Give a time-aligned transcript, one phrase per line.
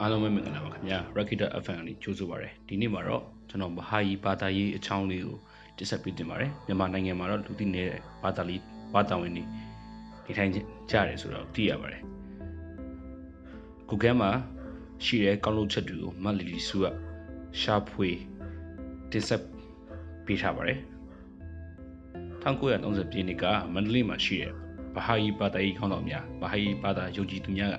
[0.00, 5.36] အားလုံးပဲမင်္ဂလာပါခင်ဗျာ Rakita FM ကနေကြိုဆိုပါရစေဒီနေ့မှာတော့ကျွန်တော်မဟာကြီးဘာသာရေးအချောင်းလေးကို
[5.76, 8.60] တင်ဆက်ပေးတင်ပါတယ်မြန်မာနိုင်ငံမှာတော့လူသိနေတဲ့ဘာသာလေး
[8.94, 9.44] ဘာသာဝင်တွေ
[10.24, 10.58] ဒီထိုင်ကြ
[10.92, 12.02] တယ်ဆိုတော့သိရပါတယ်
[13.88, 14.30] ကိုကဲမှာ
[15.04, 16.86] ရှိတဲ့ကောင်းလို့ချက်တွေကိုမတ်လီလီစုက
[17.60, 18.08] ရှာဖွေ
[19.10, 19.42] တင်ဆက်
[20.24, 20.78] ပေးထားပါတယ်
[22.42, 24.52] 1930ပြည့်နှစ်ကမန္တလေးမှာရှိတဲ့
[24.94, 27.76] ဘာဟာကြီးဘာသာရေးခေါင်းဆောင်များဘာဟာကြီးဘာသာယုံကြည်သူများက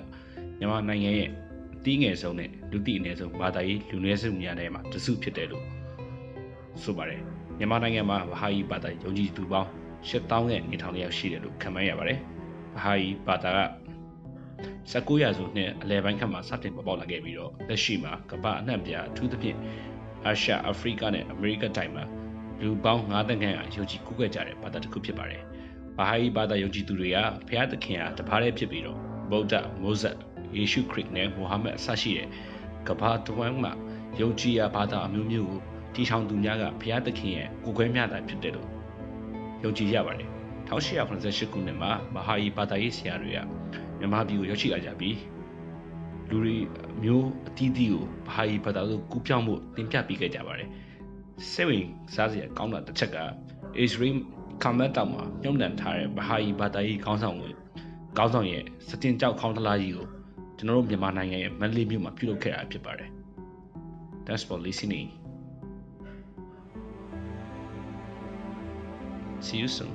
[0.58, 1.45] မြန်မာနိုင်ငံရဲ့အ
[1.86, 5.64] တီးငယ်ဆုံးနဲ့လူသိအနည်းဆုံးဘာသာရေးလူနည်းစုများထဲမှာတစုဖြစ်တယ်လို့
[6.82, 7.20] ဆိုပါတယ်
[7.58, 9.68] မြန်မာနိုင်ငံမှာဘာဟာကြီးဘာသာယုံကြည်သူပေါင်း
[10.08, 12.18] 8000ရဲ့နေထောင်လျက်ရှိတယ်လို့ခန့်မှန်းရပါတယ်
[12.74, 13.60] ဘာဟာကြီးဘာသာက
[14.92, 19.56] 19ရာစုနှစ်အလယ်ပိုင်းခန့်မှာစတင်ပေါ်ပေါက်လာခဲ့ပြီးတော့လက်ရှိမှာကမ္ဘာအနှံ့ပြားအထူးသဖြင့်
[20.24, 22.04] အာရှအာဖရိကနဲ့အမေရိကတိုင်းမှာ
[22.60, 25.42] လူပေါင်း9တန်းခန့်အယုံကြည်ကူးခဲ့ကြတဲ့ဘာသာတစ်ခုဖြစ်ပါတယ်။
[25.98, 27.18] ဘာဟာယီဘာသာယုံကြည်သူတွေက
[27.48, 28.98] ဘုရားသခင်ဟာတပါးတည်းဖြစ်ပြီးတော့
[29.30, 30.16] ဗုဒ္ဓ၊မိုးဇက်၊
[30.56, 32.28] ယေရှုခရစ်နဲ့မိုဟာမက်အစရှိတဲ့
[32.88, 33.72] ကမ္ဘာတဝန်းမှာ
[34.20, 35.60] ယုံကြည်ရာဘာသာအမျိုးမျိုးကို
[35.94, 38.68] တီထောင်သူများကဘုရားသခင်ရဲ့ကိုယ်ခွဲမျှတာဖြစ်တယ်လို့
[39.64, 40.28] ယုံကြည်ရပါတယ်။
[40.68, 43.38] 1888ခုနှစ်မှာဘာဟာယီဘာသာရေးဆရာတွေက
[43.98, 45.16] မြန်မာပြည်ကိုရောက်ရှိလာကြပြီး
[46.28, 46.56] လူတွေ
[47.02, 50.68] မျိုးအသီးသီးကိုဘာဟာယီဘာသာကိုကူးပြောင်းမှုတင်ပြပေးခဲ့ကြပါတယ်။
[51.52, 53.18] စိတ်ဝင်စားစရာကောင်းတာတစ်ချက်က
[53.84, 54.16] Israel
[54.62, 57.50] ကမ္ဘာတောင်မှာညှို့နှံထားတဲ့ဘာဟာယီဘာသာရေးခေါင်းဆောင်တွေ
[58.16, 60.06] ခေါင်းဆောင်ရဲ့စတင်ကြောက်ခေါင်းတလားကြီးကို
[60.56, 63.10] ကျွန်တော်တို့မြန်မာနိုင်ငံရဲ့မန္တလေးမြို့မှာပြုလုပ်ခဲ့တာဖြစ်ပါတယ်
[64.26, 65.08] Thanks for listening
[69.46, 69.92] See you soon